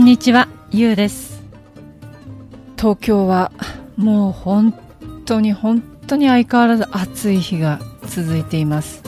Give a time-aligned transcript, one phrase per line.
[0.00, 1.42] んにちは、ゆうです。
[2.78, 3.52] 東京は
[3.98, 4.72] もう本
[5.26, 9.02] 当に本当に相変わらず暑い日が続いています。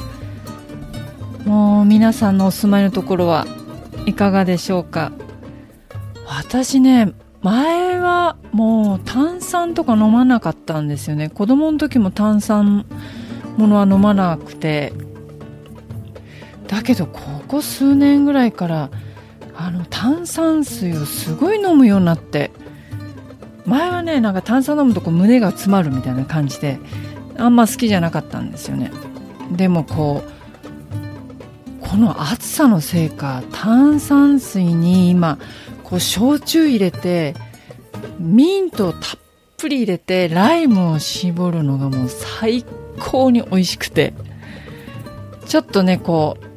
[1.47, 3.47] もう皆さんのお住まいのところは
[4.05, 5.13] いかがでしょうか？
[6.27, 11.31] 私ね、前はもう炭酸とか飲まなかったんですよね。
[11.31, 12.85] 子供の時も炭酸
[13.57, 14.93] ものは飲まなくて。
[16.69, 18.91] だけどここ数年ぐらいから
[19.55, 22.51] あの炭酸水をすごい飲むようになって
[23.67, 26.79] 前はねなんか炭酸飲むとこう胸が詰まるみたいな感じで
[27.37, 28.91] あんま好きじゃなかったんですよね。
[29.53, 30.33] でもこう
[31.89, 35.39] この暑さのせいか炭酸水に今
[35.85, 37.35] こう焼酎入れて
[38.19, 39.01] ミントをたっ
[39.59, 42.65] ぷり入れてライムを絞るのがもう最
[42.99, 44.15] 高に美味しくて
[45.47, 46.52] ちょっとねこう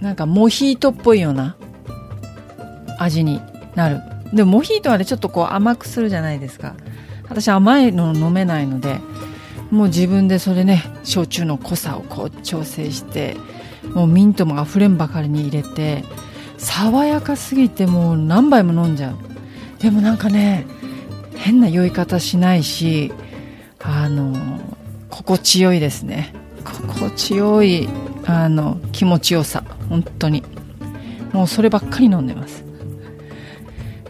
[0.00, 1.56] なんかモヒートっぽいような
[2.98, 3.40] 味に
[3.74, 4.00] なる。
[4.32, 6.74] でもモヒートはね、ちょっとこう甘くするじゃないですか。
[7.28, 8.98] 私甘いの飲めないので、
[9.70, 13.36] もう自分でそれね、焼酎の濃さをこう調整して、
[13.94, 16.04] もうミントも溢れんばかりに入れて、
[16.58, 19.16] 爽やかすぎてもう何杯も飲んじゃう。
[19.80, 20.66] でもなんかね、
[21.36, 23.12] 変な酔い方しないし、
[23.80, 24.34] あの、
[25.10, 26.32] 心地よいですね。
[26.64, 27.88] 心地よい、
[28.26, 29.64] あの、気持ちよさ。
[29.88, 30.42] 本当に。
[31.32, 32.64] もうそればっかり飲んでます。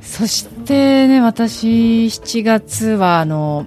[0.01, 3.67] そしてね私7月はあの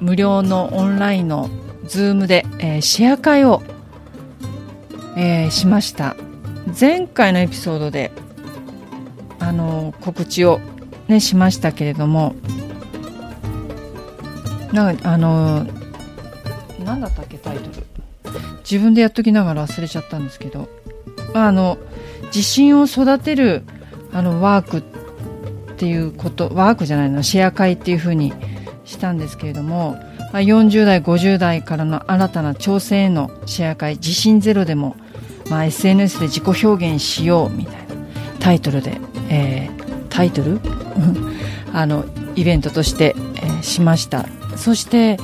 [0.00, 1.48] 無料のオンラインの
[1.86, 3.62] ズームで、えーシェア会を、
[5.16, 6.16] えーしました。
[6.78, 8.10] 前回のエピソードで
[9.38, 10.60] あの告知を
[11.06, 12.34] ねしましたけれども
[14.72, 15.66] なんかあの
[16.84, 17.97] 何だったっけタイトル。
[18.70, 20.68] 自分でやっときながら忘れちゃったんですけど
[21.32, 21.78] まああの
[22.26, 23.62] 自信を育てる
[24.12, 24.82] あのワークっ
[25.76, 28.32] ていうことワークじゃないのシェア会っていう風に
[28.84, 29.92] したんですけれども、
[30.32, 34.96] まあ、40代50代からの新たな挑戦へのシェア会自信ゼロでも、
[35.50, 37.80] まあ、SNS で自己表現しようみたいな
[38.40, 39.78] タイトルで、えー
[40.08, 40.58] タイトル？
[41.72, 44.26] あのイベントとして、えーしました。
[44.56, 45.18] そして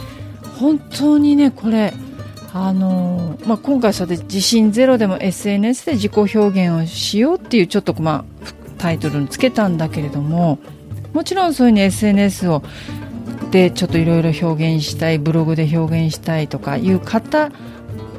[0.60, 1.94] 本当にねこれ
[2.56, 8.25] あのまあ、今回そうやって自信ゼロでも SNS で自己表現をしようっていうちょっと、まあ、
[8.78, 10.60] タイトルにつけたんだけれども
[11.12, 12.62] もちろんそういうふうに SNS を
[13.50, 17.50] でちょっといろいろ表現したいブログで表現したいとかいう方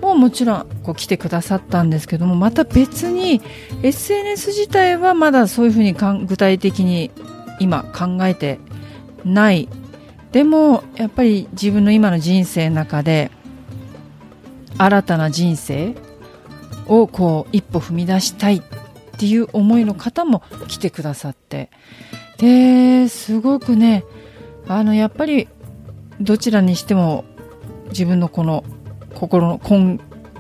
[0.02, 3.42] ももちろんこう来てくださったんですけどもまた別に
[3.84, 7.10] SNS 自体はまだそういうふうにかん具体的に
[7.62, 8.60] 今考えて
[9.24, 9.70] ない。
[10.34, 13.32] でもやっぱり自分の今の人生の中で
[14.78, 15.96] 新たな人生
[16.88, 18.62] をこう一歩踏み出したいっ
[19.18, 21.70] ていう思いの方も来てくださって。
[22.38, 24.04] ですごくね
[24.68, 25.48] あのやっぱり
[26.20, 27.24] どちらにしても
[27.90, 28.66] 自分のこの
[29.14, 30.00] 心の根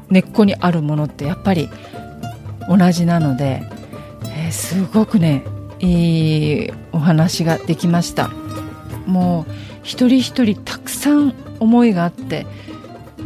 [0.09, 1.69] 根っこにあるものってやっぱり
[2.67, 3.63] 同じなので、
[4.23, 5.43] えーすごくね
[5.79, 8.29] いいお話ができました。
[9.05, 9.51] もう
[9.83, 12.45] 一人一人たくさん思いがあって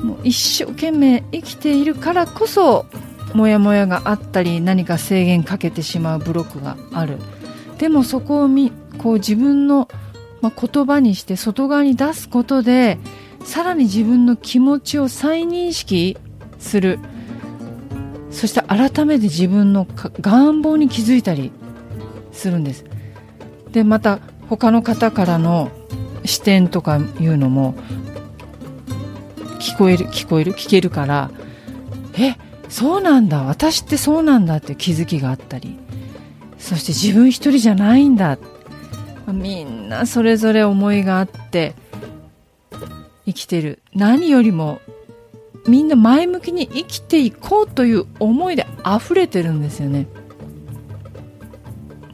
[0.04, 2.86] もう一生懸命生きているからこそ
[3.34, 7.18] モヤモヤがあったり何か制限かけてしまうブロックがある。
[7.78, 9.88] でもそこをみこう自分の、
[10.42, 12.98] ま、言葉にして外側に出すことで
[13.44, 16.18] さらに自分の気持ちを再認識
[16.60, 17.00] する。
[18.32, 19.88] そして改めて自分の
[20.22, 21.52] 願望に気づいたり
[22.32, 22.86] するんです。
[23.72, 24.20] でまた
[24.50, 25.72] 他の方からの
[26.26, 27.76] 視点とかいうのも
[29.60, 30.54] 聞こえる聞こえる？
[30.54, 31.30] 聞けるから
[32.18, 32.36] え
[32.70, 33.44] そうなんだ。
[33.44, 35.78] 私ってそうなんだって気づきがあったり。
[36.58, 38.38] そして自分一人じゃないんだ。
[39.28, 41.74] みんなそれぞれ思いがあって
[43.26, 43.82] 生きてる。
[43.94, 44.82] 何よりも
[45.68, 50.08] みんな前向きに生きていこうという思いで溢れてるんですよね。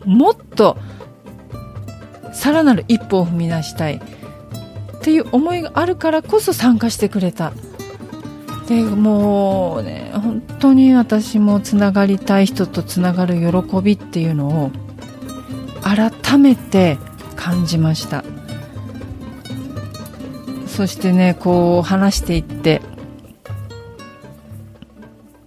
[0.05, 0.77] もっと
[2.33, 4.01] さらなる一歩を踏み出したい。
[5.05, 7.53] っていう思いがあるからこそ参加してくれた。
[8.67, 14.71] でもうね本当に私もつながりたい人とつながる喜びっていうのを
[15.83, 16.97] 改めて
[17.35, 18.23] 感じました。
[20.65, 22.81] そしてねこう話していって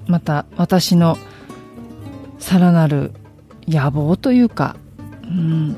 [0.07, 1.19] また私の
[2.39, 3.11] さらなる
[3.67, 4.77] 野望というか、
[5.25, 5.77] うん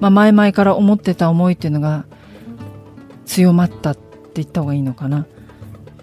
[0.00, 2.06] まあ、前々から思ってた思いっていうのが
[3.30, 4.02] 強まったって
[4.42, 5.24] 言った方がいいのかな。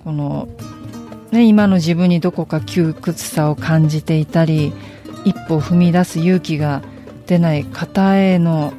[0.06, 0.48] この、
[1.32, 4.72] ね、今の自分にどこか窮屈さを感じていたり
[5.26, 6.82] 一歩踏み出す勇気が
[7.26, 8.72] 出ない方への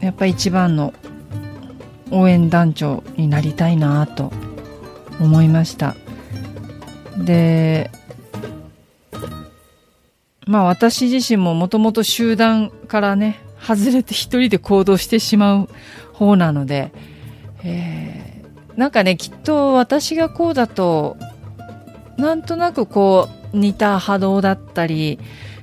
[0.00, 0.94] やっぱり一番の
[2.10, 4.32] 応援団長になりたいなと
[5.20, 5.94] 思いました。
[7.18, 7.90] で
[10.46, 15.68] まあ私自身ももともと集団からね外れて一人で行動してしまう
[16.14, 16.92] 方なので、
[17.64, 21.16] えー、なんかねきっと私がこうだと
[22.16, 25.18] なんとなくこう似た波動だったり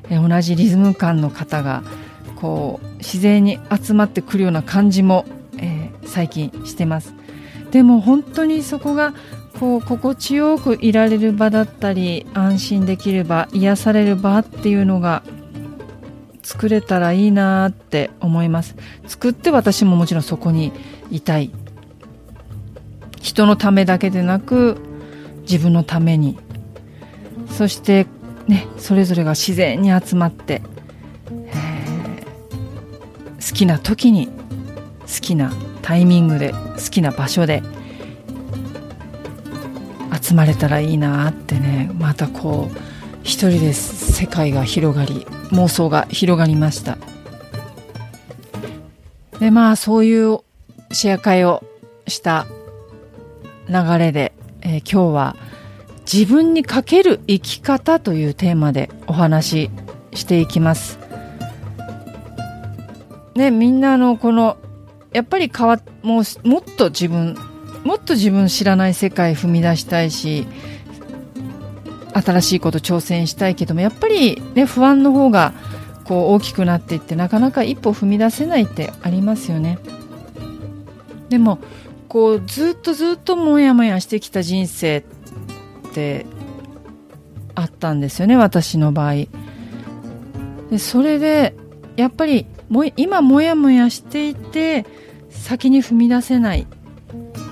[0.09, 1.83] 同じリズム感の方が
[2.35, 5.25] こう自然に集まってくるような感じも、
[5.57, 7.13] えー、最近してます。
[7.71, 9.13] でも本当にそこが
[9.59, 15.23] こう心地よくいられる場だったり安心できる場癒される場っていうのが
[16.43, 18.75] 作れたらいいなって思います。
[19.07, 20.71] 作って私ももちろんそこに
[21.11, 21.51] いたい。
[23.27, 24.77] 人のためだけでなく
[25.41, 26.38] 自分のために。
[27.50, 28.07] そして
[28.47, 30.62] ねそれぞれが自然に集まって
[33.45, 34.33] 好きな時に好
[35.19, 35.51] きな
[35.81, 37.63] タイミングで好きな場所で
[40.21, 42.77] 集まれたらいいなってねまたこう
[43.24, 46.97] 一人で世界が広がり妄想が広がりました。
[49.39, 50.39] でまあそういう
[50.94, 51.63] シェア会を
[52.07, 52.47] した
[53.69, 55.35] 流れで、えー、今日は
[56.11, 59.69] 自分にかける生き方というテーマでお話
[60.11, 60.99] ししていきます
[63.37, 64.57] ね、みんなのこの、
[65.13, 67.37] やっぱり変わもう、もっと自分、
[67.83, 70.47] もっと自分知らない世界踏み出したいし、
[72.13, 75.53] 新しいこと挑戦したいけども、やっぱりね、不安の方が、
[76.03, 79.77] こう大きくなっていって、なかなか一歩踏み出せないってありますよね。
[81.29, 81.59] でも、
[82.07, 85.04] こう、ずっとずっともやもやしてきた人生っ
[85.94, 86.25] て
[87.56, 89.13] あったんですよね、私の場合。
[90.69, 91.56] でそれで、
[91.95, 94.86] やっぱりも今もやもやしていて
[95.30, 96.68] 先に踏み出せない。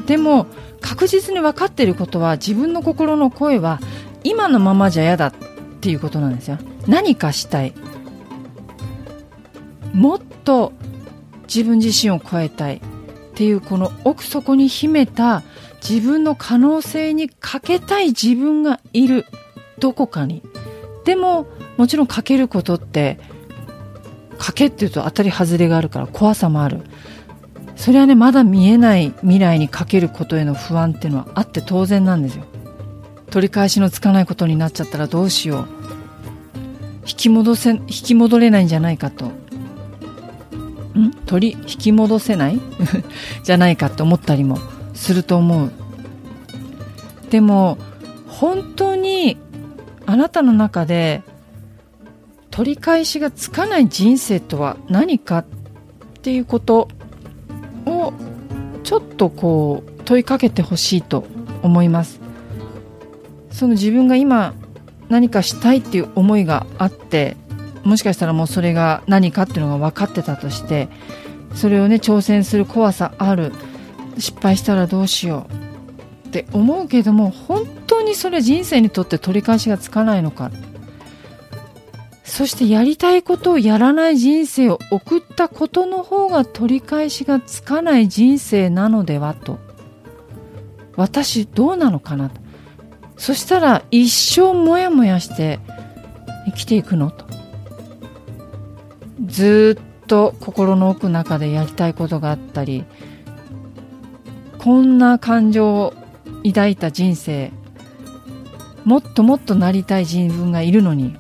[0.06, 0.48] でも
[0.82, 3.80] 確実に分かっていることは自分の心の声は
[4.24, 5.34] 今のままじゃ嫌だっ
[5.82, 6.60] ていうことなんですよ。
[6.88, 7.74] 何かしたい。
[9.94, 10.74] もっと
[11.48, 12.82] 自分自身を超えたい。
[13.36, 15.44] っていうこの奥底に秘めた
[15.88, 19.26] 自分の可能性にかけたい自分がいる。
[19.78, 20.42] どこかに。
[21.04, 21.46] でも
[21.76, 23.20] もちろんかけることって
[24.38, 26.80] 賭けっていうと当たり外れがあるから怖さもある。
[27.76, 32.46] それはねまだ見えない未来にかけることへの不安っていうのはあって当然なんですよ。
[33.32, 35.68] 取り返しのつかないことになっちゃったらどうしよう。
[37.06, 39.30] 引き戻せ引き戻れないんじゃないかと。
[41.26, 42.60] 取り引き戻せない？
[43.44, 44.60] じゃないかって思ったりも
[44.94, 45.72] すると思う。
[47.30, 47.78] でも
[48.28, 49.38] 本当に
[50.06, 51.24] あなたの中で
[52.52, 55.46] 取り返しがつかない人生とは何かっ
[56.22, 56.88] ていうこと
[57.86, 58.14] を
[58.84, 61.26] ちょっとこう問いかけてほしいと
[61.64, 62.20] 思います。
[63.52, 64.54] その自分が今
[65.10, 67.36] 何かしたいっていう思いがあって
[67.86, 70.90] もしかしたらもうそれが何かっていうのが分かってたとして
[71.54, 73.54] それをね挑戦する怖さある
[74.18, 75.48] 失敗したらどうしよ
[76.26, 80.52] うって思うけども本当にそれ人生にとって取り返しがつかないのか
[82.26, 89.60] そしてやりたいことをやらない人生を送ったことの方が取り返しがつかない人生なのではと。
[90.98, 92.42] 私どうなのかなと。
[93.16, 95.60] そしたら一生もやもやして
[96.48, 97.26] 生きていくのと。
[99.24, 102.86] ずっと心の奥の中でやりたいことがあったり、
[104.58, 105.94] こんな感情を
[106.44, 107.52] 抱いた人生、
[108.84, 111.16] もっともっとなりたい自分がいるのに、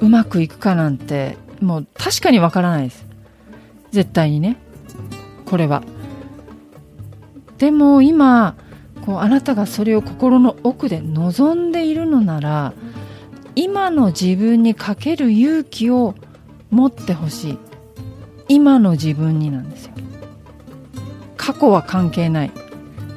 [0.00, 3.06] うまくいくかなんてもう確かにわからないです。
[3.90, 4.56] 絶対にね。
[5.44, 5.82] これは。
[7.58, 8.54] でも今
[9.04, 12.72] こうあなたがそれを心の奥で望んでいるのなら
[13.60, 16.14] 今の自分にかける勇気を
[16.70, 17.58] 持ってほしい。
[18.46, 19.94] 今の自分になんですよ。
[21.36, 22.52] 過去は関係ない。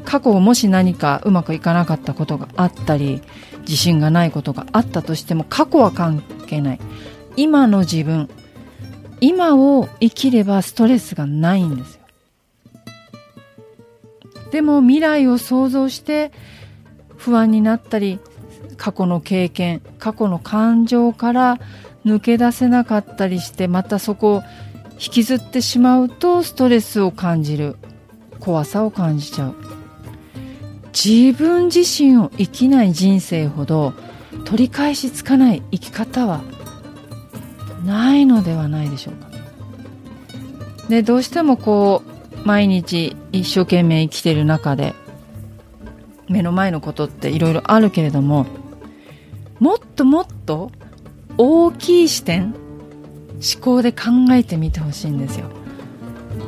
[0.04, 3.22] 過去もし何かうまくいかなかったことがあったり
[3.68, 6.80] 自信がないことがあったとしても過去は関係ない。
[7.36, 8.28] 今の自分。
[9.20, 12.02] 今を生きればストレスがないんですよ。
[14.52, 16.32] でも未来を想像して
[17.16, 18.20] 不安になったり
[18.82, 21.60] 過去の経験過去の感情から
[22.04, 24.44] 抜け出せなかったりしてまたそこを
[24.94, 27.76] 引きずってしまうとストレスを感じる
[28.40, 29.56] 怖さを感じちゃう。
[30.94, 33.94] 自分自身を生きない人生ほど
[34.46, 36.42] 取り返しつかない生き方は
[37.86, 39.30] ないのではないでしょうか。
[40.90, 42.02] でどうしてもこ
[42.44, 44.96] う毎日一生懸命生きてる中で
[46.30, 48.48] 目の前のことっていろいろあるけれども
[49.62, 50.72] もっともっと
[51.38, 52.56] 大きい視点
[53.56, 55.46] 思考で考えてみてほしいんですよ。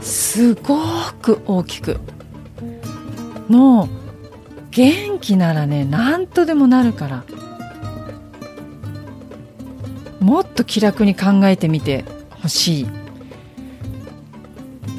[0.02, 0.80] すご
[1.22, 2.00] く大きく。
[3.48, 3.90] もう
[4.72, 7.24] 元気ならね何とでもなるから。
[10.20, 12.06] もっと気楽に考えてみて
[12.42, 12.88] ほしい。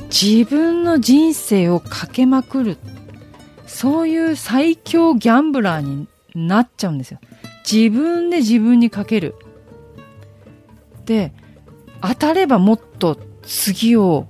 [0.08, 2.78] 自分の人生をかけまくる。
[3.66, 6.06] そういう最強ギャンブラーに
[6.36, 7.18] なっちゃうんですよ。
[7.70, 9.34] 自分で自分にかける。
[11.06, 11.32] で
[12.00, 14.26] 当たればもっと次を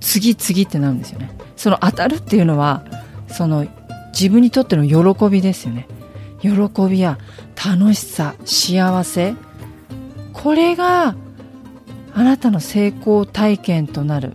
[0.00, 1.30] 次々ってなるんですよね。
[1.56, 2.84] その当たるっていうのは
[3.28, 3.66] その
[4.12, 5.86] 自分にとっての喜びですよね。
[6.40, 6.50] 喜
[6.88, 7.18] びや
[7.64, 9.34] 楽しさ幸せ。
[10.32, 11.14] これが
[12.14, 14.34] あなたの成功体験となる。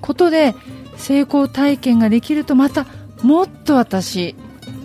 [0.00, 0.54] ことで
[0.96, 2.86] 成功体験ができるとまた
[3.22, 4.34] もっと私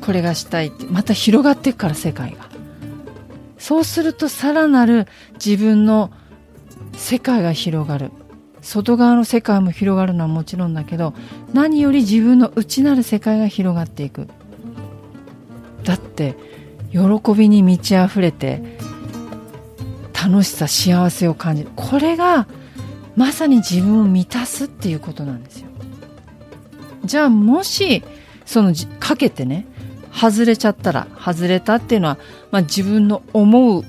[0.02, 2.45] これがしたいってまた広がっていくから世界が。
[3.66, 5.08] そうするとさらなる
[5.44, 6.12] 自分の
[6.94, 8.12] 世界が広がる。
[8.62, 11.16] 外側の世界も広がるのはもちろんだけど
[11.52, 14.28] 何より自分の内なる世界が広がっていく。
[15.84, 16.36] だって
[16.92, 17.00] 喜
[17.36, 18.62] びに満ち溢れて
[20.14, 21.72] 楽しさ幸せを感じる。
[21.76, 22.48] これが
[23.16, 25.70] まさに自分を満たすっていうことなんですよ。
[27.04, 28.04] じゃあもし
[28.46, 29.66] そのかけてね
[30.16, 32.18] 外れちゃったら外れたっていうのは、
[32.52, 33.84] まあ、自分の思う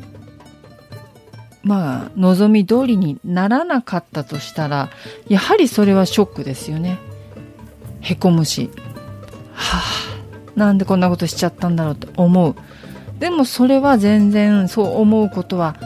[1.63, 4.89] まあ望み通りにならなかったとしたら
[5.29, 6.99] やはりそれはショックですよね。
[8.01, 8.71] へこむし。
[9.53, 12.55] はあなんでこんなことしちゃったんだろうと思う。
[13.19, 15.77] でもそれは全然そう思うことは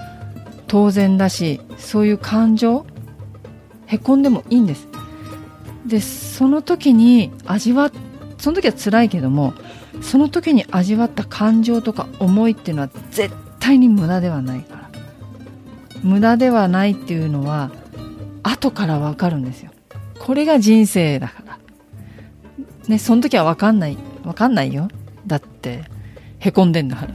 [0.67, 2.87] 当然だしそういう感情
[3.87, 4.87] へこんでもいいんです。
[5.87, 7.91] でその時に味わ
[8.39, 9.55] その時は辛いけども
[10.03, 14.91] その時に味わった感情とか思いっていうのは絶対に無駄ではないから。
[16.03, 17.71] 無駄ではないっていうのは
[18.43, 19.71] 後からわかるんですよ。
[20.19, 21.59] これが人生だから。
[22.89, 23.99] ねその時はわかんない。
[24.25, 24.89] わかんないよ。
[25.27, 25.85] だって
[26.39, 27.13] へこんでんだから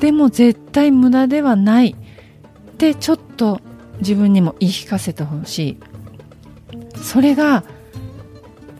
[0.00, 3.60] でも絶対無駄ではないってちょっと
[3.98, 5.78] 自分にも言い聞かせてほしい。
[7.00, 7.64] それが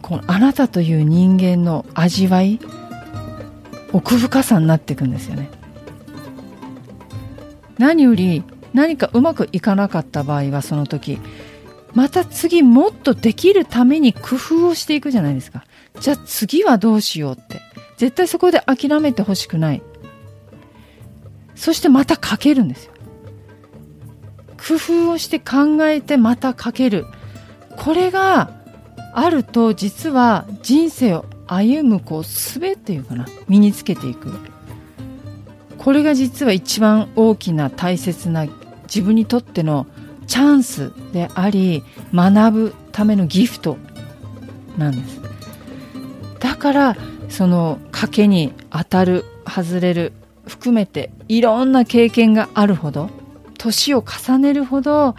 [0.00, 2.58] このあなたという人間の味わい
[3.92, 5.50] 奥深さになっていくんですよね。
[7.78, 11.18] 何より何かうまくいかなかった場合はその時
[11.94, 15.64] また次もっとできるために工夫をしていくじゃないですか。
[16.00, 17.60] じゃあ次はどうしようって。
[17.98, 19.82] 絶対そこで諦めてほしくない。
[21.54, 22.92] そしてまたかけるんですよ。
[24.56, 24.74] 工
[25.06, 27.04] 夫をして考えてまたかける。
[27.76, 28.50] これが
[29.12, 34.32] あると実は人生を歩むこう術っていうかな身につけていく。
[35.78, 38.46] これが実は一番大きな大切な
[38.84, 39.86] 自分にとっての
[40.28, 41.82] チャンスであり
[42.14, 43.76] 学ぶためのギフト
[44.78, 45.20] なんです。
[46.38, 46.96] だから
[47.28, 50.12] その賭けに当たる外れる
[50.46, 53.10] 含めていろんな経験があるほど
[53.58, 55.14] 年を重ねるほど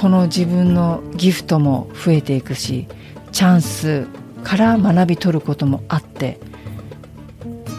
[0.00, 2.86] この自分のギフトも増えていくし
[3.32, 4.06] チャンス
[4.44, 6.38] から学び取ることもあって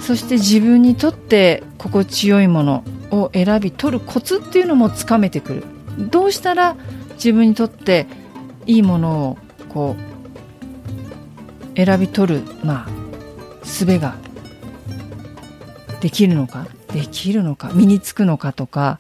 [0.02, 5.64] そして自分にとって心地よいものを選び取るコツっていうのもつかめてくる。
[6.12, 6.76] どうしたら
[7.14, 8.06] 自分にとって
[8.68, 9.38] いいものを
[9.70, 9.96] こ
[11.74, 12.90] う選び取るまあ
[13.64, 14.16] 術が
[16.02, 19.00] できるのかできるのか身につくのかとか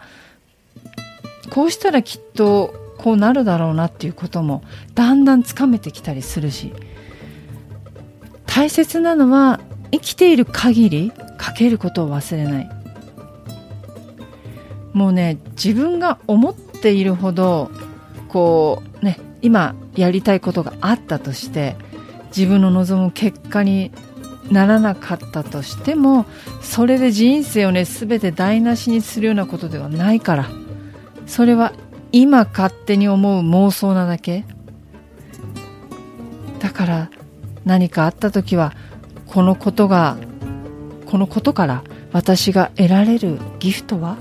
[1.49, 4.63] こうしたらきっとこうなるだろうなっていうことも
[4.95, 6.73] だんだんつかめてきたりするし
[8.55, 9.59] 大切なのは
[9.91, 12.69] 生きている限りかけることを忘れない。
[14.93, 17.69] もうね自分が思っているほど
[18.29, 21.75] こうね今やりたいことがあったとして
[22.27, 23.91] 自分の望む結果に
[24.49, 26.25] ならなかったとしても
[26.61, 30.47] それで人生をね全て台無しにするようなことではないから
[31.27, 31.73] それは
[32.13, 34.45] 今勝手に思う妄想なだけ。
[36.61, 37.09] だから
[37.65, 38.73] 何かあった時は
[39.27, 40.17] このことが
[41.05, 44.17] このことから私が得られるギフトは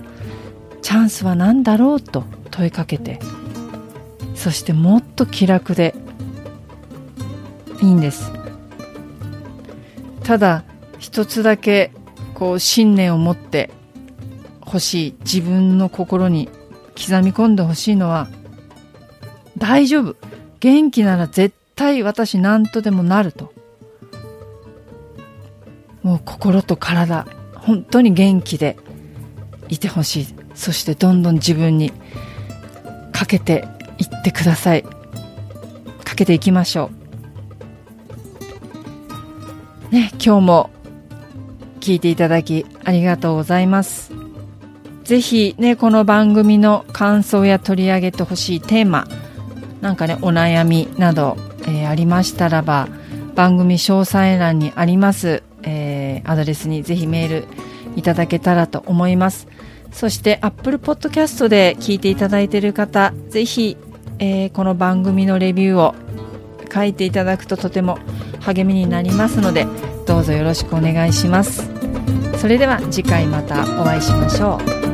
[0.82, 3.20] チャンスは何だろうと問いかけて
[4.34, 5.94] そしてもっと気楽で
[7.80, 8.32] いいんです。
[10.22, 10.64] ただ
[10.98, 11.92] 一つだけ
[12.34, 13.70] こう信念を持って
[14.60, 16.48] ほしい自分の心に
[16.96, 18.28] 刻み込んでほしいのは
[19.58, 20.16] 大丈夫。
[20.60, 23.52] 元気なら絶対私何とでもなると。
[26.02, 28.76] もう心と体本当に元気で
[29.68, 30.26] いてほしい。
[30.54, 31.92] そしてどんどん自分に
[33.12, 33.66] かけて
[33.98, 34.82] いってください。
[34.82, 36.90] かけていきましょ
[39.90, 39.94] う。
[39.94, 40.70] ね今日も
[41.80, 44.12] 聞いていただきありがとうございます。
[45.04, 49.06] ぜひねこの番組の感想や取り上げてほしいテーマ
[49.80, 51.36] なんかねお悩みなど、
[51.66, 52.88] えー、ありましたらば
[53.34, 57.44] 番組詳細欄にあります、えー、アドレスにぜひメール
[57.96, 59.48] いただけたらと思います。
[59.92, 63.76] そして Apple Podcast で聞いていただいている方ぜひ、
[64.18, 65.94] えー、この番組のレビューを
[66.72, 67.98] 書いていただくととても
[68.40, 69.68] 励みになりますので
[70.06, 71.70] どうぞよろしくお願いします。
[72.38, 74.58] それでは次回またお会いしましょ
[74.90, 74.93] う。